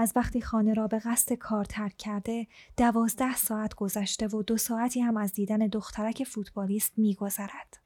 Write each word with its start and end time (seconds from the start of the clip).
از 0.00 0.12
وقتی 0.16 0.40
خانه 0.40 0.74
را 0.74 0.86
به 0.86 0.98
قصد 0.98 1.32
کار 1.32 1.64
ترک 1.64 1.96
کرده 1.96 2.46
دوازده 2.76 3.36
ساعت 3.36 3.74
گذشته 3.74 4.28
و 4.28 4.42
دو 4.42 4.56
ساعتی 4.56 5.00
هم 5.00 5.16
از 5.16 5.32
دیدن 5.32 5.58
دخترک 5.58 6.24
فوتبالیست 6.24 6.92
میگذرد. 6.96 7.76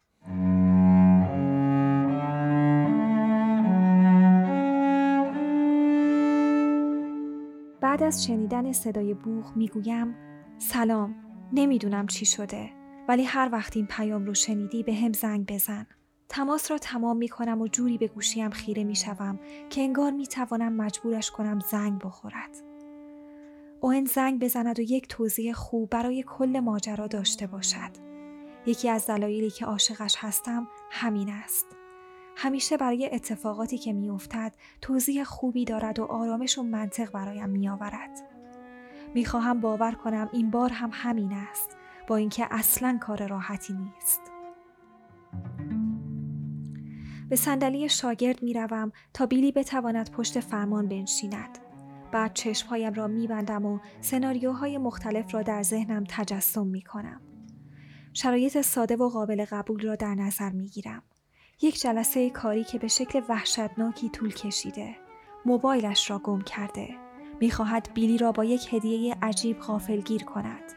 بعد 7.80 8.02
از 8.02 8.26
شنیدن 8.26 8.72
صدای 8.72 9.14
بوغ 9.14 9.56
می‌گویم 9.56 10.14
سلام 10.58 11.14
نمی‌دونم 11.52 12.06
چی 12.06 12.26
شده 12.26 12.70
ولی 13.08 13.24
هر 13.24 13.48
وقت 13.52 13.76
این 13.76 13.86
پیام 13.86 14.24
رو 14.24 14.34
شنیدی 14.34 14.82
به 14.82 14.94
هم 14.94 15.12
زنگ 15.12 15.46
بزن. 15.46 15.86
تماس 16.28 16.70
را 16.70 16.78
تمام 16.78 17.16
می 17.16 17.28
کنم 17.28 17.60
و 17.60 17.68
جوری 17.68 17.98
به 17.98 18.08
گوشیم 18.08 18.50
خیره 18.50 18.84
می 18.84 18.96
شوم 18.96 19.38
که 19.70 19.80
انگار 19.80 20.10
می 20.10 20.26
توانم 20.26 20.72
مجبورش 20.72 21.30
کنم 21.30 21.60
زنگ 21.60 21.98
بخورد. 21.98 22.50
اوهن 23.80 24.04
زنگ 24.04 24.40
بزند 24.40 24.78
و 24.78 24.82
یک 24.82 25.08
توضیح 25.08 25.52
خوب 25.52 25.90
برای 25.90 26.24
کل 26.26 26.60
ماجرا 26.60 27.06
داشته 27.06 27.46
باشد. 27.46 27.90
یکی 28.66 28.88
از 28.88 29.06
دلایلی 29.06 29.50
که 29.50 29.66
عاشقش 29.66 30.16
هستم 30.18 30.68
همین 30.90 31.30
است. 31.30 31.66
همیشه 32.36 32.76
برای 32.76 33.10
اتفاقاتی 33.12 33.78
که 33.78 33.92
میافتد 33.92 34.52
توضیح 34.80 35.24
خوبی 35.24 35.64
دارد 35.64 35.98
و 35.98 36.04
آرامش 36.04 36.58
و 36.58 36.62
منطق 36.62 37.10
برایم 37.10 37.48
میآورد. 37.48 38.10
می‌خواهم 39.14 39.60
باور 39.60 39.92
کنم 39.92 40.28
این 40.32 40.50
بار 40.50 40.70
هم 40.70 40.90
همین 40.92 41.32
است 41.32 41.76
با 42.06 42.16
اینکه 42.16 42.46
اصلا 42.50 42.98
کار 43.00 43.26
راحتی 43.26 43.72
نیست. 43.72 44.33
به 47.34 47.38
صندلی 47.38 47.88
شاگرد 47.88 48.42
می 48.42 48.52
روم 48.52 48.92
تا 49.14 49.26
بیلی 49.26 49.52
بتواند 49.52 50.10
پشت 50.10 50.40
فرمان 50.40 50.88
بنشیند. 50.88 51.58
بعد 52.12 52.34
چشمهایم 52.34 52.92
را 52.92 53.06
می 53.06 53.26
بندم 53.26 53.66
و 53.66 53.78
سناریوهای 54.00 54.78
مختلف 54.78 55.34
را 55.34 55.42
در 55.42 55.62
ذهنم 55.62 56.04
تجسم 56.08 56.66
می 56.66 56.82
کنم. 56.82 57.20
شرایط 58.12 58.60
ساده 58.60 58.96
و 58.96 59.08
قابل 59.08 59.44
قبول 59.50 59.80
را 59.80 59.96
در 59.96 60.14
نظر 60.14 60.50
می 60.50 60.68
گیرم. 60.68 61.02
یک 61.62 61.80
جلسه 61.80 62.30
کاری 62.30 62.64
که 62.64 62.78
به 62.78 62.88
شکل 62.88 63.20
وحشتناکی 63.28 64.08
طول 64.08 64.34
کشیده. 64.34 64.96
موبایلش 65.44 66.10
را 66.10 66.18
گم 66.18 66.40
کرده. 66.40 66.88
می‌خواهد 67.40 67.88
بیلی 67.94 68.18
را 68.18 68.32
با 68.32 68.44
یک 68.44 68.74
هدیه 68.74 69.16
عجیب 69.22 69.60
غافلگیر 69.60 70.24
کند. 70.24 70.72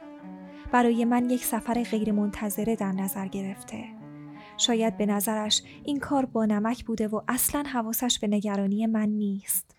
برای 0.72 1.06
من 1.06 1.30
یک 1.30 1.46
سفر 1.46 1.84
غیرمنتظره 1.84 2.76
در 2.76 2.92
نظر 2.92 3.28
گرفته. 3.28 3.97
شاید 4.58 4.98
به 4.98 5.06
نظرش 5.06 5.64
این 5.84 6.00
کار 6.00 6.26
با 6.26 6.46
نمک 6.46 6.86
بوده 6.86 7.08
و 7.08 7.22
اصلا 7.28 7.64
حواسش 7.64 8.20
به 8.20 8.28
نگرانی 8.28 8.86
من 8.86 9.10
نیست. 9.10 9.76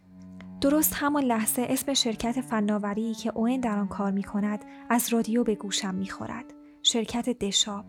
درست 0.61 0.93
همان 0.97 1.25
لحظه 1.25 1.67
اسم 1.69 1.95
شرکت 1.95 2.41
فناوری 2.41 3.15
که 3.15 3.33
اوین 3.35 3.61
در 3.61 3.79
آن 3.79 3.89
کار 3.89 4.13
می 4.13 4.23
کند 4.23 4.65
از 4.91 5.13
رادیو 5.13 5.45
به 5.45 5.55
گوشم 5.55 5.95
می 5.95 6.09
خورد. 6.09 6.45
شرکت 6.83 7.29
دشاب. 7.29 7.85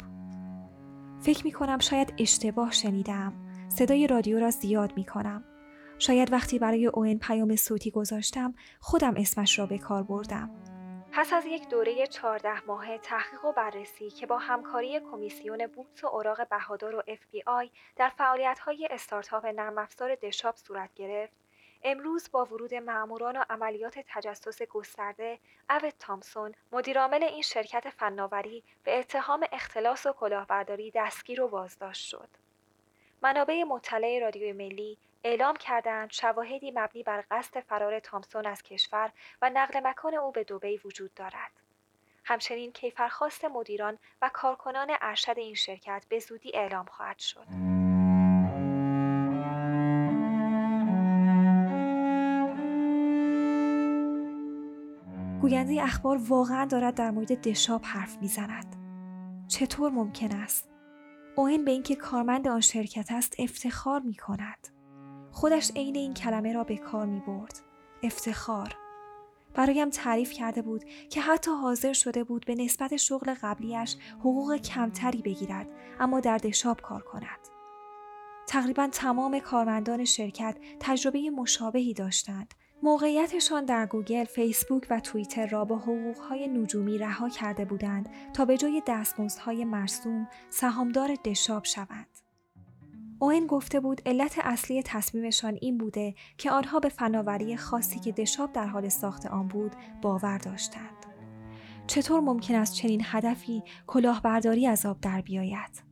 فکر 1.19 1.45
می 1.45 1.51
کنم 1.51 1.79
شاید 1.79 2.13
اشتباه 2.17 2.71
شنیدم. 2.71 3.33
صدای 3.69 4.07
رادیو 4.07 4.39
را 4.39 4.51
زیاد 4.51 4.93
می 4.95 5.05
کنم. 5.05 5.43
شاید 5.99 6.31
وقتی 6.31 6.59
برای 6.59 6.85
اوین 6.85 7.19
پیام 7.19 7.55
صوتی 7.55 7.91
گذاشتم 7.91 8.53
خودم 8.79 9.13
اسمش 9.17 9.59
را 9.59 9.65
به 9.65 9.77
کار 9.77 10.03
بردم. 10.03 10.49
پس 11.11 11.33
از 11.33 11.45
یک 11.45 11.69
دوره 11.69 12.07
14 12.07 12.65
ماه 12.65 12.97
تحقیق 12.97 13.45
و 13.45 13.51
بررسی 13.51 14.09
که 14.09 14.25
با 14.25 14.37
همکاری 14.37 14.99
کمیسیون 14.99 15.67
بورس 15.67 16.03
و 16.03 16.07
اوراق 16.07 16.49
بهادار 16.49 16.95
و 16.95 17.01
FBI 17.01 17.69
در 17.95 18.09
فعالیت‌های 18.09 18.87
استارتاپ 18.91 19.45
نرم 19.45 19.77
افزار 19.77 20.15
دشاب 20.15 20.55
صورت 20.55 20.93
گرفت، 20.95 21.33
امروز 21.83 22.29
با 22.31 22.45
ورود 22.45 22.73
ماموران 22.73 23.37
و 23.37 23.43
عملیات 23.49 23.99
تجسس 24.07 24.61
گسترده 24.61 25.39
اوت 25.69 25.93
تامسون 25.99 26.55
مدیرعامل 26.71 27.23
این 27.23 27.41
شرکت 27.41 27.89
فناوری 27.89 28.63
به 28.83 28.99
اتهام 28.99 29.45
اختلاس 29.51 30.05
و 30.05 30.13
کلاهبرداری 30.13 30.91
دستگیر 30.91 31.41
و 31.41 31.47
بازداشت 31.47 32.07
شد. 32.07 32.29
منابع 33.21 33.63
مطلع 33.63 34.19
رادیوی 34.19 34.53
ملی 34.53 34.97
اعلام 35.23 35.55
کردند 35.55 36.11
شواهدی 36.11 36.71
مبنی 36.71 37.03
بر 37.03 37.23
قصد 37.31 37.59
فرار 37.59 37.99
تامسون 37.99 38.45
از 38.45 38.63
کشور 38.63 39.11
و 39.41 39.49
نقل 39.53 39.79
مکان 39.83 40.15
او 40.15 40.31
به 40.31 40.43
دوبی 40.43 40.79
وجود 40.85 41.13
دارد. 41.13 41.51
همچنین 42.23 42.71
کیفرخواست 42.71 43.45
مدیران 43.45 43.97
و 44.21 44.29
کارکنان 44.33 44.87
ارشد 45.01 45.33
این 45.37 45.55
شرکت 45.55 46.05
به 46.09 46.19
زودی 46.19 46.51
اعلام 46.53 46.85
خواهد 46.85 47.19
شد. 47.19 47.45
گوینده 55.41 55.83
اخبار 55.83 56.17
واقعا 56.27 56.65
دارد 56.65 56.95
در 56.95 57.11
مورد 57.11 57.41
دشاب 57.41 57.81
حرف 57.83 58.17
می‌زند. 58.21 58.75
چطور 59.47 59.91
ممکن 59.91 60.31
است؟ 60.31 60.69
اوین 61.35 61.65
به 61.65 61.71
اینکه 61.71 61.95
کارمند 61.95 62.47
آن 62.47 62.61
شرکت 62.61 63.11
است 63.11 63.35
افتخار 63.39 64.01
می 64.01 64.15
کند. 64.15 64.78
خودش 65.39 65.71
عین 65.75 65.95
این 65.95 66.13
کلمه 66.13 66.53
را 66.53 66.63
به 66.63 66.77
کار 66.77 67.05
می 67.05 67.19
برد. 67.19 67.59
افتخار. 68.03 68.75
برایم 69.53 69.89
تعریف 69.89 70.31
کرده 70.31 70.61
بود 70.61 70.83
که 71.09 71.21
حتی 71.21 71.51
حاضر 71.51 71.93
شده 71.93 72.23
بود 72.23 72.45
به 72.45 72.55
نسبت 72.55 72.95
شغل 72.95 73.33
قبلیش 73.41 73.95
حقوق 74.19 74.55
کمتری 74.55 75.21
بگیرد 75.21 75.67
اما 75.99 76.19
در 76.19 76.37
دشاب 76.37 76.81
کار 76.81 77.01
کند. 77.01 77.39
تقریبا 78.47 78.87
تمام 78.91 79.39
کارمندان 79.39 80.05
شرکت 80.05 80.57
تجربه 80.79 81.29
مشابهی 81.29 81.93
داشتند. 81.93 82.53
موقعیتشان 82.83 83.65
در 83.65 83.85
گوگل، 83.85 84.23
فیسبوک 84.23 84.87
و 84.89 84.99
توییتر 84.99 85.47
را 85.47 85.65
با 85.65 85.77
حقوقهای 85.77 86.47
نجومی 86.47 86.97
رها 86.97 87.29
کرده 87.29 87.65
بودند 87.65 88.09
تا 88.33 88.45
به 88.45 88.57
جای 88.57 88.81
دستمزدهای 88.87 89.65
مرسوم 89.65 90.27
سهامدار 90.49 91.15
دشاب 91.25 91.65
شوند. 91.65 92.28
اوین 93.19 93.47
گفته 93.47 93.79
بود 93.79 94.01
علت 94.05 94.39
اصلی 94.43 94.83
تصمیمشان 94.83 95.57
این 95.61 95.77
بوده 95.77 96.15
که 96.37 96.51
آنها 96.51 96.79
به 96.79 96.89
فناوری 96.89 97.57
خاصی 97.57 97.99
که 97.99 98.11
دشاب 98.11 98.53
در 98.53 98.67
حال 98.67 98.89
ساخت 98.89 99.25
آن 99.25 99.47
بود 99.47 99.75
باور 100.01 100.37
داشتند. 100.37 101.05
چطور 101.87 102.19
ممکن 102.19 102.55
است 102.55 102.73
چنین 102.73 103.01
هدفی 103.03 103.63
کلاهبرداری 103.87 104.67
از 104.67 104.85
آب 104.85 105.01
در 105.01 105.21
بیاید؟ 105.21 105.83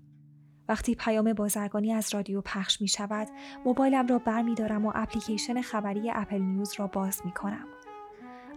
وقتی 0.69 0.95
پیام 0.95 1.33
بازرگانی 1.33 1.93
از 1.93 2.13
رادیو 2.13 2.41
پخش 2.41 2.81
می 2.81 2.87
شود، 2.87 3.27
موبایلم 3.65 4.07
را 4.07 4.19
بر 4.19 4.41
می 4.41 4.55
دارم 4.55 4.85
و 4.85 4.91
اپلیکیشن 4.95 5.61
خبری 5.61 6.11
اپل 6.13 6.41
نیوز 6.41 6.73
را 6.79 6.87
باز 6.87 7.21
می 7.25 7.31
کنم. 7.31 7.67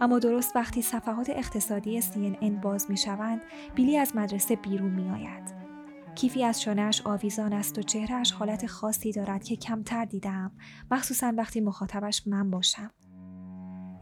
اما 0.00 0.18
درست 0.18 0.56
وقتی 0.56 0.82
صفحات 0.82 1.30
اقتصادی 1.30 2.02
CNN 2.02 2.62
باز 2.62 2.90
می 2.90 2.96
شوند، 2.96 3.42
بیلی 3.74 3.96
از 3.96 4.16
مدرسه 4.16 4.56
بیرون 4.56 4.90
می 4.90 5.10
آید. 5.10 5.59
کیفی 6.14 6.44
از 6.44 6.62
شانهش 6.62 7.02
آویزان 7.04 7.52
است 7.52 7.78
و 7.78 7.82
چهرهش 7.82 8.32
حالت 8.32 8.66
خاصی 8.66 9.12
دارد 9.12 9.44
که 9.44 9.56
کمتر 9.56 10.04
دیدم 10.04 10.52
مخصوصا 10.90 11.32
وقتی 11.36 11.60
مخاطبش 11.60 12.26
من 12.26 12.50
باشم 12.50 12.90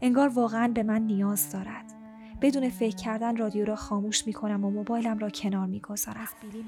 انگار 0.01 0.27
واقعا 0.27 0.67
به 0.67 0.83
من 0.83 1.01
نیاز 1.01 1.51
دارد 1.51 1.93
بدون 2.41 2.69
فکر 2.69 2.95
کردن 2.95 3.37
رادیو 3.37 3.65
را 3.65 3.75
خاموش 3.75 4.27
می 4.27 4.33
کنم 4.33 4.65
و 4.65 4.69
موبایلم 4.69 5.17
را 5.17 5.29
کنار 5.29 5.67
می 5.67 5.79
گذارم. 5.79 6.27
بیلی 6.41 6.65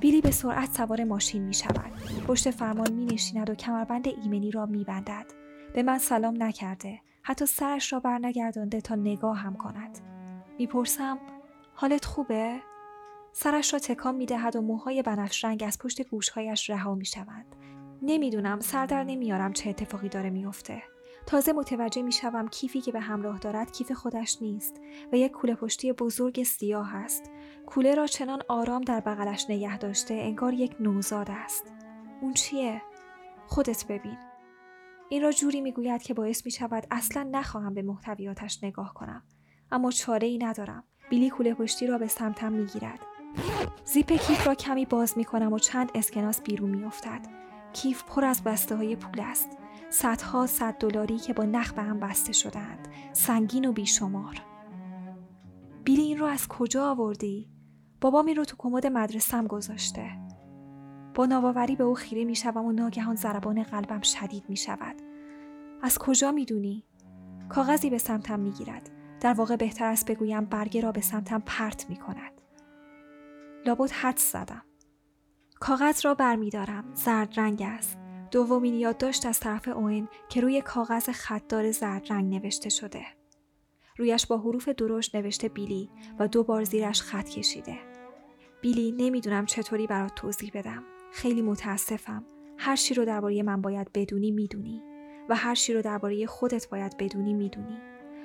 بیلی 0.00 0.20
به 0.20 0.30
سرعت 0.30 0.72
سوار 0.72 1.04
ماشین 1.04 1.42
می 1.42 1.54
شود. 1.54 1.92
پشت 2.26 2.50
فرمان 2.50 2.92
می 2.92 3.04
نشیند 3.04 3.50
و 3.50 3.54
کمربند 3.54 4.08
ایمنی 4.08 4.50
را 4.50 4.66
می 4.66 4.84
بندد. 4.84 5.26
به 5.74 5.82
من 5.82 5.98
سلام 5.98 6.42
نکرده. 6.42 7.00
حتی 7.22 7.46
سرش 7.46 7.92
را 7.92 8.00
برنگردانده 8.00 8.80
تا 8.80 8.94
نگاه 8.94 9.36
هم 9.36 9.56
کند. 9.56 9.98
می‌پرسم 10.58 11.18
حالت 11.74 12.04
خوبه؟ 12.04 12.60
سرش 13.32 13.72
را 13.72 13.78
تکان 13.78 14.14
می 14.14 14.26
دهد 14.26 14.56
و 14.56 14.60
موهای 14.60 15.02
بنفش 15.02 15.44
رنگ 15.44 15.64
از 15.66 15.78
پشت 15.78 16.02
گوشهایش 16.02 16.70
رها 16.70 16.94
می 16.94 17.04
شوند. 17.04 17.56
نمی‌دونم 18.02 18.60
سردر 18.60 19.04
نمیارم 19.04 19.52
چه 19.52 19.70
اتفاقی 19.70 20.08
داره 20.08 20.30
میافته. 20.30 20.82
تازه 21.26 21.52
متوجه 21.52 22.02
می 22.02 22.12
شوم 22.12 22.48
کیفی 22.48 22.80
که 22.80 22.92
به 22.92 23.00
همراه 23.00 23.38
دارد 23.38 23.72
کیف 23.72 23.92
خودش 23.92 24.42
نیست 24.42 24.80
و 25.12 25.16
یک 25.16 25.32
کوله 25.32 25.54
پشتی 25.54 25.92
بزرگ 25.92 26.42
سیاه 26.42 26.96
است. 26.96 27.30
کوله 27.66 27.94
را 27.94 28.06
چنان 28.06 28.42
آرام 28.48 28.82
در 28.82 29.00
بغلش 29.00 29.46
نگه 29.48 29.78
داشته 29.78 30.14
انگار 30.14 30.54
یک 30.54 30.76
نوزاد 30.80 31.26
است. 31.30 31.72
اون 32.22 32.34
چیه؟ 32.34 32.82
خودت 33.46 33.86
ببین. 33.86 34.18
این 35.08 35.22
را 35.22 35.32
جوری 35.32 35.60
می‌گوید 35.60 36.02
که 36.02 36.14
باعث 36.14 36.44
می 36.44 36.50
شود 36.50 36.86
اصلا 36.90 37.28
نخواهم 37.30 37.74
به 37.74 37.82
محتویاتش 37.82 38.64
نگاه 38.64 38.94
کنم. 38.94 39.22
اما 39.72 39.90
چاره 39.90 40.26
ای 40.26 40.38
ندارم. 40.38 40.84
بیلی 41.10 41.30
کوله 41.30 41.54
پشتی 41.54 41.86
را 41.86 41.98
به 41.98 42.06
سمتم 42.06 42.52
می 42.52 42.66
گیرد. 42.66 43.00
زیپ 43.84 44.12
کیف 44.12 44.46
را 44.46 44.54
کمی 44.54 44.84
باز 44.84 45.18
می 45.18 45.24
کنم 45.24 45.52
و 45.52 45.58
چند 45.58 45.90
اسکناس 45.94 46.40
بیرون 46.40 46.70
می 46.70 46.84
افتد. 46.84 47.20
کیف 47.72 48.04
پر 48.04 48.24
از 48.24 48.42
بسته 48.44 48.76
های 48.76 48.96
پول 48.96 49.20
است. 49.20 49.48
صدها 49.90 50.46
صد 50.46 50.74
دلاری 50.74 51.18
که 51.18 51.32
با 51.32 51.44
نخ 51.44 51.72
به 51.72 51.82
هم 51.82 52.00
بسته 52.00 52.32
شدند. 52.32 52.88
سنگین 53.12 53.64
و 53.64 53.72
بیشمار. 53.72 54.42
بیلی 55.84 56.02
این 56.02 56.18
رو 56.18 56.26
از 56.26 56.48
کجا 56.48 56.90
آوردی؟ 56.90 57.48
بابام 58.00 58.26
این 58.26 58.36
رو 58.36 58.44
تو 58.44 58.56
کمد 58.58 58.86
مدرسم 58.86 59.46
گذاشته. 59.46 60.10
با 61.14 61.26
ناباوری 61.26 61.76
به 61.76 61.84
او 61.84 61.94
خیره 61.94 62.24
می 62.24 62.34
شوم 62.34 62.64
و 62.64 62.72
ناگهان 62.72 63.16
ضربان 63.16 63.62
قلبم 63.62 64.00
شدید 64.00 64.44
می 64.48 64.56
شود. 64.56 64.96
از 65.82 65.98
کجا 65.98 66.32
می 66.32 66.44
دونی؟ 66.44 66.84
کاغذی 67.48 67.90
به 67.90 67.98
سمتم 67.98 68.40
می‌گیرد 68.40 68.90
در 69.20 69.32
واقع 69.32 69.56
بهتر 69.56 69.84
است 69.84 70.10
بگویم 70.10 70.44
برگه 70.44 70.80
را 70.80 70.92
به 70.92 71.00
سمتم 71.00 71.42
پرت 71.46 71.90
می 71.90 71.96
کند. 71.96 72.39
لابد 73.66 73.90
حد 73.90 74.16
زدم. 74.18 74.62
کاغذ 75.60 76.06
را 76.06 76.14
برمیدارم. 76.14 76.84
زرد 76.94 77.40
رنگ 77.40 77.62
است. 77.66 77.98
دومین 78.30 78.74
یادداشت 78.74 79.26
از 79.26 79.40
طرف 79.40 79.68
اوین 79.68 80.08
که 80.28 80.40
روی 80.40 80.62
کاغذ 80.62 81.08
خطدار 81.08 81.70
زرد 81.70 82.12
رنگ 82.12 82.34
نوشته 82.34 82.68
شده. 82.68 83.06
رویش 83.96 84.26
با 84.26 84.38
حروف 84.38 84.68
درشت 84.68 85.14
نوشته 85.16 85.48
بیلی 85.48 85.90
و 86.18 86.28
دو 86.28 86.44
بار 86.44 86.64
زیرش 86.64 87.02
خط 87.02 87.28
کشیده. 87.28 87.78
بیلی 88.60 88.92
نمی‌دونم 88.92 89.46
چطوری 89.46 89.86
برات 89.86 90.14
توضیح 90.14 90.50
بدم. 90.54 90.84
خیلی 91.12 91.42
متاسفم. 91.42 92.24
هر 92.58 92.76
چی 92.76 92.94
رو 92.94 93.04
درباره 93.04 93.42
من 93.42 93.60
باید 93.60 93.90
بدونی 93.94 94.30
می‌دونی 94.30 94.82
و 95.28 95.36
هر 95.36 95.54
چی 95.54 95.72
رو 95.72 95.82
درباره 95.82 96.26
خودت 96.26 96.68
باید 96.68 96.96
بدونی 96.96 97.34
می‌دونی. 97.34 97.78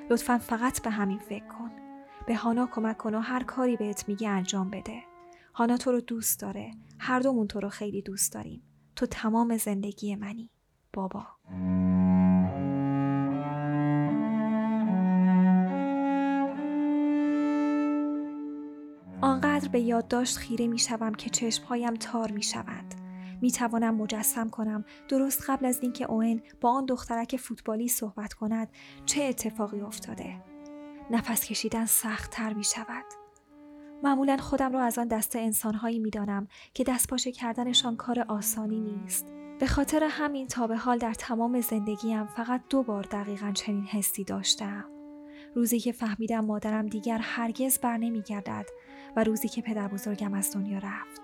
لطفا 0.10 0.38
فقط 0.38 0.82
به 0.82 0.90
همین 0.90 1.20
فکر 1.20 1.48
کن. 1.48 1.72
به 2.28 2.36
هانا 2.36 2.68
کمک 2.68 2.98
کن 2.98 3.16
و 3.16 3.20
هر 3.20 3.44
کاری 3.44 3.78
بهت 3.78 4.10
میگه 4.10 4.30
انجام 4.30 4.70
بده. 4.70 5.04
هانا 5.58 5.78
تو 5.78 5.92
رو 5.92 6.02
دوست 6.02 6.40
داره. 6.40 6.72
هر 7.00 7.20
دومون 7.20 7.48
تو 7.48 7.60
رو 7.60 7.70
خیلی 7.70 8.02
دوست 8.02 8.34
داریم. 8.34 8.62
تو 8.96 9.06
تمام 9.06 9.58
زندگی 9.58 10.16
منی. 10.16 10.50
بابا. 10.94 11.28
آنقدر 19.22 19.70
به 19.72 19.80
یادداشت 19.80 20.38
خیره 20.38 20.68
می 20.68 20.80
شوم 20.80 21.14
که 21.14 21.30
چشمهایم 21.30 21.94
تار 21.94 22.32
می 22.32 22.44
شوند. 22.44 22.96
می 23.42 23.52
توانم 23.52 23.96
مجسم 23.96 24.50
کنم 24.50 24.86
درست 25.10 25.50
قبل 25.50 25.66
از 25.66 25.80
اینکه 25.82 26.06
اوین 26.06 26.42
با 26.62 26.72
آن 26.72 26.86
دخترک 26.86 27.38
فوتبالی 27.38 27.88
صحبت 27.88 28.34
کند 28.34 28.70
چه 29.06 29.24
اتفاقی 29.24 29.82
افتاده. 29.82 30.42
نفس 31.12 31.46
کشیدن 31.46 31.86
سخت 31.86 32.32
تر 32.32 32.54
می 32.54 32.64
شود. 32.64 33.25
معمولا 34.04 34.38
خودم 34.38 34.74
را 34.74 34.82
از 34.82 35.00
آن 35.00 35.08
دسته 35.08 35.40
انسانهایی 35.40 36.00
می 36.00 36.10
دانم 36.10 36.48
که 36.74 36.84
دست 36.84 37.08
پاشه 37.08 37.32
کردنشان 37.32 37.96
کار 37.96 38.20
آسانی 38.20 38.80
نیست. 38.80 39.26
به 39.60 39.68
خاطر 39.68 40.04
همین 40.04 40.48
تا 40.48 40.68
به 40.68 40.78
حال 40.78 40.98
در 40.98 41.14
تمام 41.14 41.62
زندگیم 41.62 42.26
فقط 42.26 42.62
دو 42.70 42.84
بار 42.84 43.04
دقیقا 43.04 43.52
چنین 43.52 43.84
حسی 43.84 44.24
داشتم. 44.24 44.86
روزی 45.56 45.80
که 45.80 45.92
فهمیدم 45.92 46.46
مادرم 46.46 46.88
دیگر 46.88 47.18
هرگز 47.18 47.80
بر 47.80 47.98
نمی 47.98 48.22
گردد 48.22 48.66
و 49.16 49.24
روزی 49.24 49.48
که 49.48 49.62
پدر 49.62 49.88
بزرگم 49.88 50.34
از 50.34 50.54
دنیا 50.54 50.78
رفت. 50.78 51.22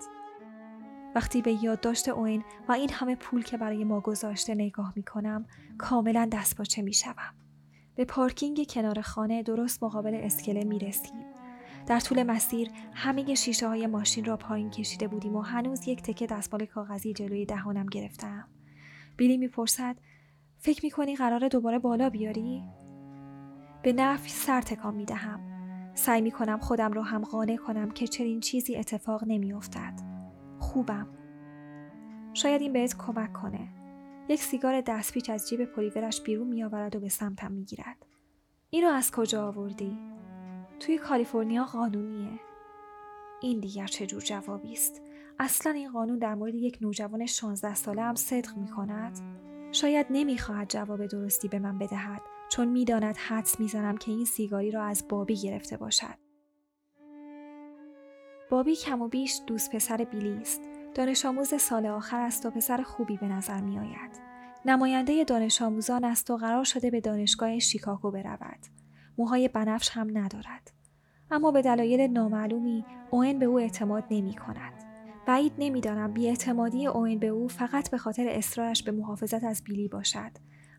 وقتی 1.15 1.41
به 1.41 1.63
یادداشت 1.63 2.09
اوین 2.09 2.43
و 2.67 2.71
این 2.71 2.89
همه 2.89 3.15
پول 3.15 3.43
که 3.43 3.57
برای 3.57 3.83
ما 3.83 3.99
گذاشته 3.99 4.55
نگاه 4.55 4.93
می 4.95 5.03
کنم 5.03 5.45
کاملا 5.77 6.29
دست 6.31 6.57
باچه 6.57 6.81
می 6.81 6.93
شوم. 6.93 7.33
به 7.95 8.05
پارکینگ 8.05 8.67
کنار 8.69 9.01
خانه 9.01 9.43
درست 9.43 9.83
مقابل 9.83 10.15
اسکله 10.15 10.63
می 10.63 10.79
رسیم. 10.79 11.40
در 11.87 11.99
طول 11.99 12.23
مسیر 12.23 12.69
همه 12.93 13.35
شیشه 13.35 13.67
های 13.67 13.87
ماشین 13.87 14.25
را 14.25 14.37
پایین 14.37 14.69
کشیده 14.69 15.07
بودیم 15.07 15.35
و 15.35 15.41
هنوز 15.41 15.87
یک 15.87 16.01
تکه 16.01 16.27
دستمال 16.27 16.65
کاغذی 16.65 17.13
جلوی 17.13 17.45
دهانم 17.45 17.85
گرفتم. 17.85 18.47
بیلی 19.17 19.37
می‌پرسد 19.37 19.97
فکر 20.57 20.85
می‌کنی 20.85 21.15
قرار 21.15 21.47
دوباره 21.47 21.79
بالا 21.79 22.09
بیاری؟ 22.09 22.63
به 23.83 23.93
نفی 23.93 24.29
سر 24.29 24.61
تکان 24.61 24.95
می 24.95 25.05
دهم. 25.05 25.51
سعی 25.93 26.21
می 26.21 26.31
کنم 26.31 26.59
خودم 26.59 26.93
را 26.93 27.03
هم 27.03 27.21
قانع 27.21 27.55
کنم 27.55 27.91
که 27.91 28.07
چنین 28.07 28.39
چیزی 28.39 28.75
اتفاق 28.75 29.23
نمی 29.27 29.53
افتد. 29.53 29.93
خوبم. 30.59 31.07
شاید 32.33 32.61
این 32.61 32.73
بهت 32.73 32.95
کمک 32.97 33.33
کنه. 33.33 33.67
یک 34.29 34.43
سیگار 34.43 34.81
دستپیچ 34.81 35.29
از 35.29 35.49
جیب 35.49 35.65
پلیورش 35.65 36.21
بیرون 36.21 36.47
می 36.47 36.63
آورد 36.63 36.95
و 36.95 36.99
به 36.99 37.09
سمتم 37.09 37.51
می 37.51 37.63
گیرد. 37.63 38.05
این 38.69 38.83
رو 38.83 38.89
از 38.89 39.11
کجا 39.11 39.47
آوردی؟ 39.47 39.97
توی 40.81 40.97
کالیفرنیا 40.97 41.63
قانونیه. 41.63 42.39
این 43.41 43.59
دیگر 43.59 43.87
چه 43.87 44.05
جور 44.05 44.21
جوابی 44.21 44.73
است؟ 44.73 45.01
اصلا 45.39 45.71
این 45.71 45.91
قانون 45.91 46.17
در 46.17 46.35
مورد 46.35 46.55
یک 46.55 46.77
نوجوان 46.81 47.25
16 47.25 47.75
ساله 47.75 48.01
هم 48.01 48.15
صدق 48.15 48.57
می 48.57 48.67
کند؟ 48.67 49.19
شاید 49.71 50.07
نمی‌خواهد 50.09 50.69
جواب 50.69 51.05
درستی 51.05 51.47
به 51.47 51.59
من 51.59 51.77
بدهد 51.77 52.21
چون 52.49 52.67
می‌داند 52.67 53.17
حدس 53.17 53.59
می‌زنم 53.59 53.97
که 53.97 54.11
این 54.11 54.25
سیگاری 54.25 54.71
را 54.71 54.83
از 54.83 55.07
بابی 55.09 55.41
گرفته 55.41 55.77
باشد. 55.77 56.17
بابی 58.49 58.75
کم 58.75 59.01
و 59.01 59.07
بیش 59.07 59.41
دوست 59.47 59.75
پسر 59.75 59.97
بیلی 59.97 60.41
است. 60.41 60.61
دانش 60.95 61.25
آموز 61.25 61.61
سال 61.61 61.85
آخر 61.85 62.21
است 62.21 62.45
و 62.45 62.51
پسر 62.51 62.81
خوبی 62.81 63.17
به 63.17 63.27
نظر 63.27 63.61
می 63.61 63.79
آید. 63.79 64.21
نماینده 64.65 65.23
دانش 65.23 65.61
آموزان 65.61 66.03
است 66.03 66.31
و 66.31 66.37
قرار 66.37 66.63
شده 66.63 66.91
به 66.91 67.01
دانشگاه 67.01 67.59
شیکاگو 67.59 68.11
برود. 68.11 68.80
موهای 69.21 69.47
بنفش 69.47 69.89
هم 69.89 70.17
ندارد. 70.17 70.71
اما 71.31 71.51
به 71.51 71.61
دلایل 71.61 72.11
نامعلومی 72.11 72.85
اوین 73.11 73.39
به 73.39 73.45
او 73.45 73.59
اعتماد 73.59 74.03
نمی 74.11 74.33
کند. 74.33 74.73
بعید 75.25 75.53
نمی‌دانم 75.57 76.13
بیاعتمادی 76.13 76.87
اوین 76.87 77.19
به 77.19 77.27
او 77.27 77.47
فقط 77.47 77.91
به 77.91 77.97
خاطر 77.97 78.27
اصرارش 78.27 78.83
به 78.83 78.91
محافظت 78.91 79.43
از 79.43 79.63
بیلی 79.63 79.87
باشد 79.87 80.31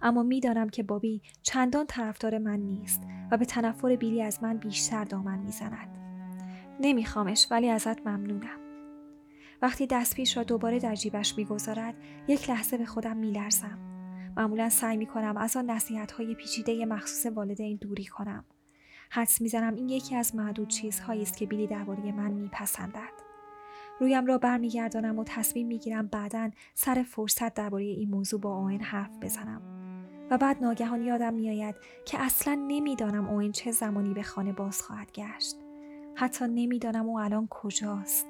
اما 0.03 0.23
می‌دانم 0.23 0.69
که 0.69 0.83
بابی 0.83 1.23
چندان 1.43 1.87
طرفدار 1.87 2.39
من 2.39 2.61
نیست 2.61 3.03
و 3.31 3.37
به 3.37 3.45
تنفر 3.45 3.97
بیلی 3.97 4.23
از 4.23 4.43
من 4.43 4.57
بیشتر 4.57 5.05
دامن 5.05 5.39
می‌زند 5.39 5.99
نمیخوامش 6.81 7.47
ولی 7.51 7.69
ازت 7.69 8.07
ممنونم 8.07 8.59
وقتی 9.63 9.87
دستپیش 9.87 10.37
را 10.37 10.43
دوباره 10.43 10.79
در 10.79 10.95
جیبش 10.95 11.39
می‌گذارد 11.39 11.95
یک 12.29 12.51
لحظه 12.51 12.79
به 12.79 12.87
خودم 12.87 13.17
میلرزم 13.17 13.92
معمولا 14.37 14.69
سعی 14.69 14.97
می‌کنم 14.97 15.37
از 15.37 15.57
آن 15.57 15.71
نصیحت 15.71 16.13
های 16.13 16.35
پیچیده 16.35 16.87
مخصوص 16.87 17.33
والدین 17.33 17.77
دوری 17.77 18.05
کنم. 18.05 18.45
حدس 19.11 19.41
می‌زنم 19.41 19.75
این 19.75 19.89
یکی 19.89 20.17
از 20.17 20.37
معدود 20.37 20.69
چیزهایی 20.69 21.23
است 21.23 21.37
که 21.37 21.47
بیلی 21.47 21.67
درباره 21.67 22.13
من 22.13 22.31
میپسندد. 22.31 23.13
رویم 24.01 24.27
را 24.27 24.39
برمیگردانم 24.39 25.19
و 25.19 25.25
تصمیم 25.25 25.67
می‌گیرم 25.67 26.07
بعدا 26.07 26.51
سر 26.75 27.03
فرصت 27.03 27.55
درباره 27.55 27.85
این 27.85 28.11
موضوع 28.11 28.41
با 28.41 28.57
اوین 28.57 28.81
حرف 28.81 29.19
بزنم. 29.23 29.63
و 30.31 30.39
بعد 30.39 30.63
ناگهان 30.63 31.03
یادم 31.03 31.35
میآید 31.35 31.75
که 32.05 32.23
اصلا 32.23 32.55
نمی‌دانم 32.55 33.29
اوین 33.29 33.53
چه 33.53 33.71
زمانی 33.71 34.15
به 34.15 34.23
خانه 34.23 34.53
باز 34.53 34.83
خواهد 34.83 35.13
گشت. 35.13 35.57
حتی 36.15 36.45
نمی‌دانم 36.45 37.09
او 37.09 37.21
الان 37.21 37.47
کجاست. 37.51 38.27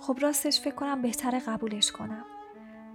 خب 0.00 0.18
راستش 0.22 0.60
فکر 0.60 0.74
کنم 0.74 1.02
بهتر 1.02 1.38
قبولش 1.46 1.92
کنم. 1.92 2.24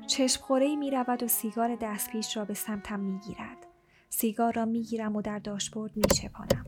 چشم 0.07 0.42
خوره 0.42 0.75
می 0.75 0.92
رود 0.92 1.24
و 1.24 1.28
سیگار 1.28 1.75
دستپیش 1.75 2.38
را 2.38 2.45
به 2.45 2.54
سمتم 2.54 3.00
می 3.00 3.19
گیرد. 3.19 3.68
سیگار 4.09 4.54
را 4.54 4.66
می 4.66 4.81
گیرم 4.81 5.16
و 5.16 5.21
در 5.21 5.40
داشبورد 5.40 5.97
می 5.97 6.04
چپانم. 6.04 6.66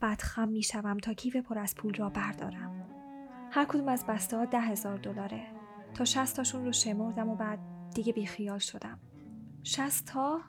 بعد 0.00 0.20
خم 0.22 0.48
می 0.48 0.62
شوم 0.62 0.98
تا 0.98 1.14
کیف 1.14 1.36
پر 1.36 1.58
از 1.58 1.74
پول 1.74 1.94
را 1.94 2.08
بردارم. 2.08 2.86
هر 3.50 3.64
کدوم 3.64 3.88
از 3.88 4.06
بسته 4.06 4.36
ها 4.36 4.44
ده 4.44 4.60
هزار 4.60 4.98
دلاره. 4.98 5.46
تا 5.94 6.04
شست 6.04 6.36
تاشون 6.36 6.64
رو 6.64 6.72
شمردم 6.72 7.28
و 7.28 7.36
بعد 7.36 7.58
دیگه 7.94 8.12
بیخیال 8.12 8.58
شدم. 8.58 8.98
شست 9.62 10.06
تا؟ 10.06 10.40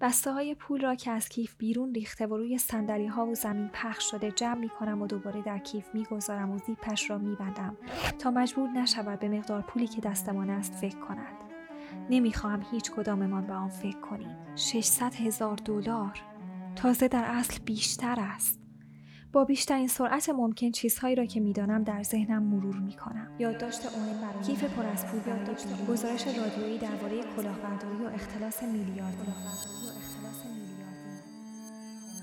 بسته 0.00 0.32
های 0.32 0.54
پول 0.54 0.80
را 0.80 0.94
که 0.94 1.10
از 1.10 1.28
کیف 1.28 1.54
بیرون 1.56 1.94
ریخته 1.94 2.26
و 2.26 2.36
روی 2.36 2.58
سندلی 2.58 3.06
ها 3.06 3.26
و 3.26 3.34
زمین 3.34 3.68
پخش 3.72 4.10
شده 4.10 4.30
جمع 4.30 4.58
می 4.58 4.68
کنم 4.68 5.02
و 5.02 5.06
دوباره 5.06 5.42
در 5.42 5.58
کیف 5.58 5.94
می 5.94 6.04
گذارم 6.04 6.50
و 6.50 6.58
زیپش 6.58 7.10
را 7.10 7.18
می 7.18 7.36
بندم 7.36 7.76
تا 8.18 8.30
مجبور 8.30 8.68
نشود 8.68 9.18
به 9.18 9.28
مقدار 9.28 9.62
پولی 9.62 9.86
که 9.86 10.00
دستمان 10.00 10.50
است 10.50 10.74
فکر 10.74 10.98
کند. 10.98 11.47
نمی‌خواهم 12.10 12.62
هیچ 12.70 12.90
کداممان 12.90 13.46
به 13.46 13.52
آن 13.52 13.68
فکر 13.68 14.00
کنیم. 14.00 14.36
600 14.56 15.14
هزار 15.14 15.56
دلار 15.56 16.20
تازه 16.76 17.08
در 17.08 17.24
اصل 17.24 17.58
بیشتر 17.64 18.16
است. 18.18 18.60
با 19.32 19.44
بیشترین 19.44 19.88
سرعت 19.88 20.28
ممکن 20.28 20.70
چیزهایی 20.70 21.14
را 21.14 21.24
که 21.24 21.40
می‌دانم 21.40 21.84
در 21.84 22.02
ذهنم 22.02 22.42
مرور 22.42 22.76
می‌کنم. 22.76 23.30
یادداشت 23.38 23.86
اوین 23.86 24.20
برای 24.20 24.44
کیف 24.44 24.64
پر 24.64 24.86
از 24.86 25.06
پول. 25.06 25.20
یادداشت 25.26 25.86
گزارش 25.86 26.26
رادیویی 26.26 26.78
درباره 26.78 27.22
کلاهبرداری 27.36 28.04
و 28.04 28.08
اختلاس 28.14 28.62
میلیاردی. 28.62 29.32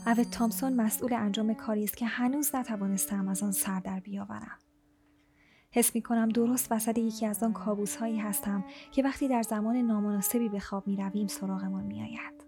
اوت 0.07 0.31
تامسون 0.31 0.74
مسئول 0.74 1.13
انجام 1.13 1.53
کاری 1.53 1.84
است 1.84 1.98
که 1.98 2.05
هنوز 2.05 2.55
نتوانستم 2.55 3.27
از 3.27 3.43
آن 3.43 3.51
سر 3.51 3.79
در 3.79 4.00
بیاورم. 4.00 4.57
حس 5.75 5.96
می 5.96 6.01
کنم 6.01 6.29
درست 6.29 6.72
وسط 6.72 6.98
یکی 6.98 7.25
از 7.25 7.44
آن 7.44 7.53
کابوس 7.53 7.96
هایی 7.96 8.17
هستم 8.17 8.63
که 8.91 9.03
وقتی 9.03 9.27
در 9.27 9.41
زمان 9.41 9.75
نامناسبی 9.75 10.50
به 10.50 10.60
خواب 10.60 10.88
می 10.88 10.96
رویم 10.96 11.27
سراغمان 11.27 11.84
می 11.84 12.01
آید. 12.01 12.46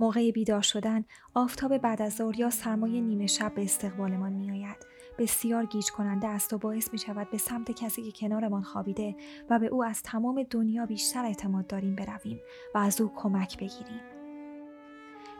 موقع 0.00 0.30
بیدار 0.30 0.62
شدن 0.62 1.04
آفتاب 1.34 1.78
بعد 1.78 2.02
از 2.02 2.14
ظهر 2.14 2.40
یا 2.40 2.50
سرمایه 2.50 3.00
نیمه 3.00 3.26
شب 3.26 3.54
به 3.54 3.64
استقبالمان 3.64 4.32
می 4.32 4.50
آید. 4.50 4.76
بسیار 5.18 5.66
گیج 5.66 5.90
کننده 5.90 6.28
است 6.28 6.52
و 6.52 6.58
باعث 6.58 6.92
می 6.92 6.98
شود 6.98 7.30
به 7.30 7.38
سمت 7.38 7.70
کسی 7.70 8.02
که 8.02 8.12
کنارمان 8.12 8.62
خوابیده 8.62 9.16
و 9.50 9.58
به 9.58 9.66
او 9.66 9.84
از 9.84 10.02
تمام 10.02 10.42
دنیا 10.42 10.86
بیشتر 10.86 11.24
اعتماد 11.24 11.66
داریم 11.66 11.96
برویم 11.96 12.40
و 12.74 12.78
از 12.78 13.00
او 13.00 13.12
کمک 13.16 13.56
بگیریم. 13.56 14.00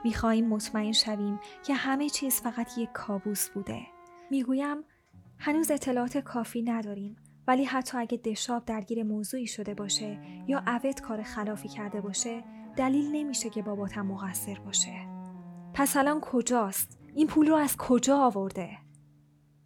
می 0.05 0.15
خواهیم 0.15 0.49
مطمئن 0.49 0.93
شویم 0.93 1.41
که 1.63 1.75
همه 1.75 2.09
چیز 2.09 2.41
فقط 2.41 2.79
یک 2.79 2.93
کابوس 2.93 3.49
بوده. 3.49 3.81
می‌گویم 4.31 4.85
هنوز 5.43 5.71
اطلاعات 5.71 6.19
کافی 6.19 6.63
نداریم 6.63 7.17
ولی 7.47 7.65
حتی 7.65 7.99
اگه 7.99 8.19
دشاب 8.19 8.65
درگیر 8.65 9.03
موضوعی 9.03 9.47
شده 9.47 9.75
باشه 9.75 10.19
یا 10.47 10.63
اوت 10.67 11.01
کار 11.01 11.23
خلافی 11.23 11.69
کرده 11.69 12.01
باشه 12.01 12.45
دلیل 12.77 13.11
نمیشه 13.13 13.51
که 13.51 13.63
باباتم 13.63 14.07
مقصر 14.07 14.59
باشه. 14.65 14.93
پس 15.75 15.97
الان 15.97 16.21
کجاست؟ 16.21 16.99
این 17.15 17.27
پول 17.27 17.47
رو 17.47 17.55
از 17.55 17.77
کجا 17.77 18.19
آورده؟ 18.19 18.71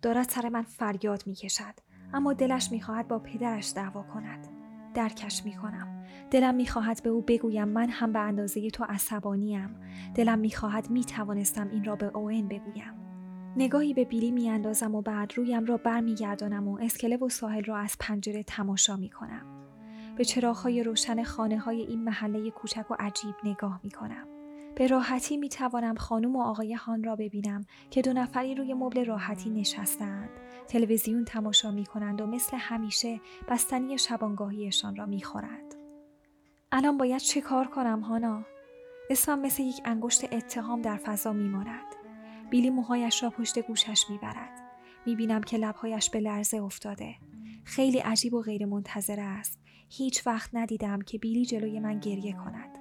دارد 0.03 0.29
سر 0.29 0.49
من 0.49 0.63
فریاد 0.63 1.23
می‌کشد 1.27 1.75
اما 2.13 2.33
دلش 2.33 2.73
می‌خواهد 2.73 3.09
با 3.09 3.19
پدرش 3.19 3.73
دعوا 3.77 4.03
کند. 4.03 4.49
درکش 4.95 5.45
می‌کنم. 5.45 6.05
دلم 6.31 6.55
می‌خواهد 6.55 7.03
به 7.03 7.11
او 7.11 7.23
بگویم 7.23 7.69
من 7.69 7.89
هم 7.89 8.13
به 8.13 8.19
اندازه 8.19 8.71
تو 8.71 8.85
عصبانیم. 8.85 9.77
دلم 10.15 10.39
می‌خواهد 10.39 10.91
می‌توانستم 10.91 11.69
این 11.69 11.85
را 11.85 11.97
به 11.97 12.07
اوین 12.07 12.49
بگویم. 12.49 13.04
نگاهی 13.57 13.95
به 13.95 14.05
بیلی 14.05 14.31
میاندازم 14.31 14.95
و 14.95 15.03
بعد 15.03 15.33
رویم 15.37 15.65
را 15.65 15.77
برمیگردانم 15.77 16.69
و 16.69 16.79
اسکله 16.81 17.17
و 17.17 17.29
ساحل 17.29 17.65
را 17.65 17.77
از 17.77 17.97
پنجره 18.01 18.43
تماشا 18.43 18.97
می‌کنم 18.97 19.47
به 20.17 20.25
چراغهای 20.25 20.83
روشن 20.83 21.23
خانه 21.23 21.59
های 21.59 21.81
این 21.81 22.05
محله 22.05 22.51
کوچک 22.51 22.91
و 22.91 22.97
عجیب 22.99 23.35
نگاه 23.45 23.81
می‌کنم 23.83 24.27
به 24.75 24.87
راحتی 24.87 25.37
می 25.37 25.49
توانم 25.49 25.95
خانم 25.95 26.37
و 26.37 26.43
آقای 26.43 26.75
هان 26.75 27.05
را 27.05 27.17
ببینم 27.17 27.65
که 27.91 28.03
دو 28.03 28.13
نفری 28.13 28.55
روی 28.55 28.75
مبل 28.75 29.05
راحتی 29.05 29.51
نشستند 29.51 30.31
تلویزیون 30.69 31.25
تماشا 31.25 31.71
می 31.71 31.87
کنند 31.87 32.21
و 32.21 32.27
مثل 32.27 32.57
همیشه 32.57 33.21
بستنی 33.49 33.99
شبانگاهیشان 33.99 34.97
را 34.97 35.07
می 35.07 35.23
خورند. 35.23 35.75
الان 36.73 36.99
باید 36.99 37.21
چه 37.21 37.41
کار 37.41 37.67
کنم 37.67 38.01
هانا؟ 38.01 38.45
اسمم 39.11 39.41
مثل 39.41 39.63
یک 39.63 39.81
انگشت 39.85 40.33
اتهام 40.33 40.83
در 40.83 40.97
فضا 40.97 41.33
می 41.33 41.49
ماند. 41.49 42.04
بیلی 42.55 42.71
موهایش 42.71 43.23
را 43.23 43.31
پشت 43.31 43.59
گوشش 43.59 44.05
می 44.11 44.19
برد. 44.19 44.61
می 45.07 45.17
بینم 45.17 45.41
که 45.41 45.57
لبهایش 45.57 46.11
به 46.11 46.21
لرزه 46.21 46.57
افتاده. 46.57 47.15
خیلی 47.65 47.99
عجیب 47.99 48.35
و 48.35 48.43
غیر 48.43 48.67
منتظره 48.67 49.23
است. 49.23 49.61
هیچ 49.91 50.27
وقت 50.27 50.51
ندیدم 50.53 51.01
که 51.01 51.19
بیلی 51.19 51.45
جلوی 51.45 51.81
من 51.81 51.99
گریه 51.99 52.33
کند. 52.33 52.79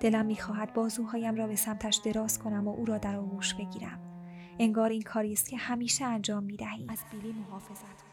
دلم 0.00 0.26
می‌خواهد 0.26 0.74
بازوهایم 0.74 1.34
را 1.34 1.46
به 1.46 1.56
سمتش 1.56 2.00
دراز 2.04 2.38
کنم 2.38 2.68
و 2.68 2.70
او 2.70 2.84
را 2.84 2.98
در 2.98 3.16
آغوش 3.16 3.54
بگیرم 3.54 4.00
انگار 4.58 4.90
این 4.90 5.02
کاری 5.02 5.32
است 5.32 5.48
که 5.48 5.56
همیشه 5.56 6.04
انجام 6.04 6.42
می‌دهی 6.42 6.86
از 6.88 7.04
بیلی 7.12 7.32
محافظت 7.32 8.04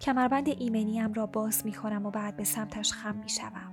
کمربند 0.00 0.48
ایمنیم 0.48 1.12
را 1.12 1.26
باز 1.26 1.66
می‌کنم 1.66 2.06
و 2.06 2.10
بعد 2.10 2.36
به 2.36 2.44
سمتش 2.44 2.92
خم 2.92 3.16
می‌شوم 3.16 3.72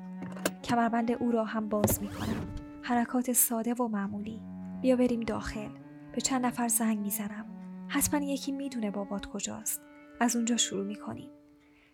کمربند 0.64 1.12
او 1.12 1.32
را 1.32 1.46
هم 1.46 1.70
باز 1.70 2.02
می‌کنم 2.02 2.48
حرکات 2.82 3.32
ساده 3.32 3.74
و 3.74 3.88
معمولی 3.88 4.57
بیا 4.82 4.96
بریم 4.96 5.20
داخل. 5.20 5.70
به 6.12 6.22
چند 6.22 6.46
نفر 6.46 6.68
زنگ 6.68 7.00
می‌زنم. 7.00 7.46
حتما 7.88 8.26
یکی 8.26 8.52
می‌دونه 8.52 8.92
بابات 8.92 9.26
کجاست. 9.26 9.82
از 10.20 10.36
اونجا 10.36 10.58
شروع 10.58 10.86
می‌کنیم. 10.86 11.32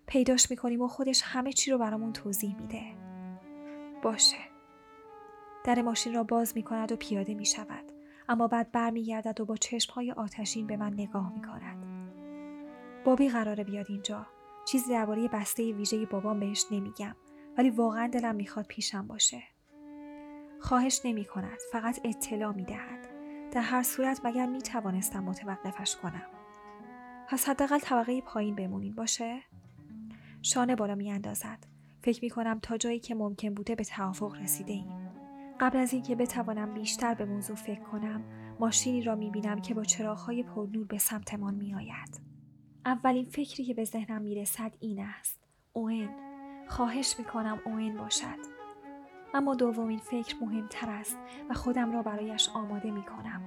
پیداش 0.07 0.51
می‌کنیم 0.51 0.81
و 0.81 0.87
خودش 0.87 1.21
همه 1.25 1.53
چی 1.53 1.71
رو 1.71 1.77
برامون 1.77 2.13
توضیح 2.13 2.55
میده. 2.55 2.81
باشه. 4.03 4.37
در 5.63 5.81
ماشین 5.81 6.13
را 6.13 6.23
باز 6.23 6.53
می 6.55 6.63
کند 6.63 6.91
و 6.91 6.95
پیاده 6.95 7.33
می 7.33 7.45
شود 7.45 7.91
اما 8.29 8.47
بعد 8.47 8.71
برمیگردد 8.71 9.41
و 9.41 9.45
با 9.45 9.55
های 9.93 10.11
آتشین 10.11 10.67
به 10.67 10.77
من 10.77 10.93
نگاه 10.93 11.33
می 11.33 11.41
کند 11.41 11.83
بابی 13.05 13.29
قراره 13.29 13.63
بیاد 13.63 13.85
اینجا. 13.89 14.27
چیزی 14.65 14.91
درباره 14.91 15.27
بسته 15.27 15.73
ویژه 15.73 16.05
بابام 16.05 16.39
بهش 16.39 16.65
نمیگم. 16.71 17.15
ولی 17.57 17.69
واقعا 17.69 18.07
دلم 18.07 18.35
می‌خواد 18.35 18.65
پیشم 18.65 19.07
باشه. 19.07 19.43
خواهش 20.63 21.01
نمی 21.05 21.25
کند 21.25 21.57
فقط 21.71 21.99
اطلاع 22.03 22.53
می 22.55 22.65
دهد 22.65 23.07
در 23.51 23.61
هر 23.61 23.83
صورت 23.83 24.21
مگر 24.23 24.45
می 24.45 24.61
توانستم 24.61 25.23
متوقفش 25.23 25.95
کنم 25.95 26.27
پس 27.27 27.49
حداقل 27.49 27.79
طبقه 27.79 28.21
پایین 28.21 28.55
بمونین 28.55 28.95
باشه 28.95 29.41
شانه 30.41 30.75
بالا 30.75 30.95
می 30.95 31.11
اندازد 31.11 31.65
فکر 32.03 32.23
می 32.23 32.29
کنم 32.29 32.59
تا 32.59 32.77
جایی 32.77 32.99
که 32.99 33.15
ممکن 33.15 33.53
بوده 33.53 33.75
به 33.75 33.83
توافق 33.83 34.35
رسیده 34.35 34.73
ایم. 34.73 35.09
قبل 35.59 35.77
از 35.77 35.93
اینکه 35.93 36.15
بتوانم 36.15 36.73
بیشتر 36.73 37.13
به 37.13 37.25
موضوع 37.25 37.55
فکر 37.55 37.81
کنم 37.81 38.23
ماشینی 38.59 39.01
را 39.01 39.15
می 39.15 39.29
بینم 39.29 39.61
که 39.61 39.73
با 39.73 39.83
چراغهای 39.83 40.43
پرنور 40.43 40.85
به 40.85 40.97
سمتمان 40.97 41.53
می 41.55 41.75
آید. 41.75 42.21
اولین 42.85 43.25
فکری 43.25 43.65
که 43.65 43.73
به 43.73 43.83
ذهنم 43.83 44.21
می 44.21 44.35
رسد 44.35 44.73
این 44.79 44.99
است. 44.99 45.43
اوین. 45.73 46.09
خواهش 46.67 47.15
می 47.19 47.25
کنم 47.25 47.59
اوین 47.65 47.97
باشد. 47.97 48.62
اما 49.33 49.55
دومین 49.55 49.99
فکر 49.99 50.35
مهمتر 50.41 50.89
است 50.89 51.17
و 51.49 51.53
خودم 51.53 51.91
را 51.91 52.01
برایش 52.01 52.49
آماده 52.49 52.91
می 52.91 53.03
کنم. 53.03 53.41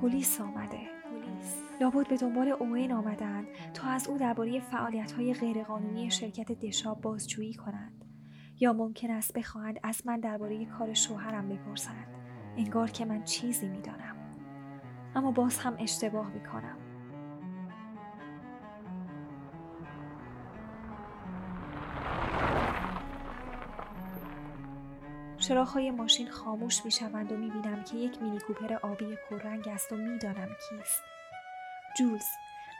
پلیس 0.00 0.40
آمده. 0.40 0.80
پلیس. 1.10 1.56
لابد 1.80 2.08
به 2.08 2.16
دنبال 2.16 2.48
اوین 2.48 2.92
آمدند 2.92 3.46
تا 3.74 3.88
از 3.88 4.08
او 4.08 4.18
درباره 4.18 4.60
فعالیت 4.60 5.12
های 5.12 5.34
غیرقانونی 5.34 6.10
شرکت 6.10 6.52
دشاب 6.52 7.00
بازجویی 7.00 7.54
کنند. 7.54 8.04
یا 8.60 8.72
ممکن 8.72 9.10
است 9.10 9.38
بخواهند 9.38 9.80
از 9.82 10.06
من 10.06 10.20
درباره 10.20 10.66
کار 10.66 10.94
شوهرم 10.94 11.48
بپرسند 11.48 12.06
انگار 12.56 12.90
که 12.90 13.04
من 13.04 13.24
چیزی 13.24 13.68
می‌دانم 13.68 14.16
اما 15.14 15.30
باز 15.32 15.58
هم 15.58 15.76
اشتباه 15.78 16.30
می‌کنم 16.30 16.76
چراغهای 25.50 25.90
ماشین 25.90 26.30
خاموش 26.30 26.84
می 26.84 26.90
شوند 26.90 27.32
و 27.32 27.36
می 27.36 27.50
بینم 27.50 27.84
که 27.84 27.96
یک 27.96 28.22
مینی 28.22 28.38
کوپر 28.38 28.74
آبی 28.74 29.18
پررنگ 29.30 29.68
است 29.68 29.92
و 29.92 29.96
می‌دانم 29.96 30.48
کیست. 30.68 31.02
جولز، 31.98 32.24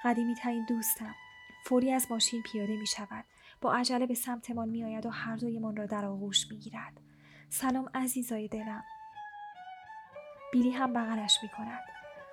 قدیمی 0.05 0.35
ترین 0.35 0.67
دوستم. 0.69 1.15
فوری 1.65 1.93
از 1.93 2.07
ماشین 2.11 2.43
پیاده 2.43 2.77
می 2.77 2.87
شود 2.87 3.25
با 3.61 3.75
عجله 3.75 4.07
به 4.07 4.15
سمتمان 4.15 4.69
میآید 4.69 5.07
و 5.07 5.11
هر 5.11 5.37
دویمان 5.37 5.77
را 5.77 5.87
در 5.87 6.05
آغوش 6.05 6.51
می‌گیرد 6.51 7.01
سلام 7.49 7.91
عزیزای 7.95 8.49
دلم 8.49 8.85
بیلی 10.53 10.71
هم 10.71 10.93
بغلش 10.93 11.39
می 11.43 11.49
کند. 11.49 11.83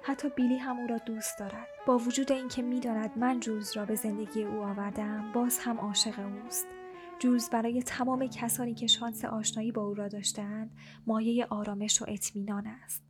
حتی 0.03 0.29
بیلی 0.29 0.57
هم 0.57 0.79
او 0.79 0.87
را 0.87 0.97
دوست 0.97 1.39
دارد. 1.39 1.67
با 1.85 1.97
وجود 1.97 2.31
اینکه 2.31 2.61
می‌داند 2.61 3.17
من 3.17 3.39
جوز 3.39 3.77
را 3.77 3.85
به 3.85 3.95
زندگی 3.95 4.43
او 4.43 4.63
آوردم، 4.63 5.31
باز 5.31 5.59
هم 5.59 5.79
عاشق 5.79 6.19
اوست. 6.19 6.67
جوز 7.19 7.49
برای 7.49 7.83
تمام 7.83 8.27
کسانی 8.27 8.73
که 8.73 8.87
شانس 8.87 9.25
آشنایی 9.25 9.71
با 9.71 9.81
او 9.81 9.93
را 9.93 10.07
داشتند، 10.07 10.71
مایه 11.07 11.45
آرامش 11.45 12.01
و 12.01 12.05
اطمینان 12.07 12.67
است. 12.67 13.03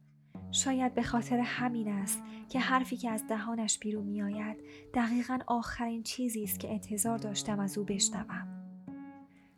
شاید 0.51 0.93
به 0.93 1.03
خاطر 1.03 1.39
همین 1.39 1.87
است 1.87 2.23
که 2.49 2.59
حرفی 2.59 2.97
که 2.97 3.11
از 3.11 3.27
دهانش 3.27 3.79
بیرون 3.79 4.05
می 4.05 4.21
آید 4.21 4.57
دقیقا 4.93 5.39
آخرین 5.47 6.03
چیزی 6.03 6.43
است 6.43 6.59
که 6.59 6.71
انتظار 6.71 7.17
داشتم 7.17 7.59
از 7.59 7.77
او 7.77 7.83
بشنوم. 7.83 8.47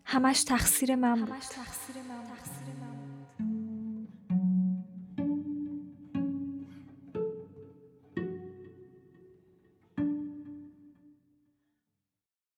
همش 0.06 0.44
تقصیر 0.44 0.96
من 0.96 1.26
بود. 1.26 1.36